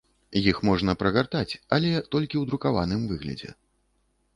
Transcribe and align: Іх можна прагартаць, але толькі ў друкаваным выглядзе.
Іх 0.39 0.61
можна 0.69 0.95
прагартаць, 1.01 1.53
але 1.77 1.91
толькі 2.13 2.35
ў 2.41 2.53
друкаваным 2.53 3.01
выглядзе. 3.13 3.51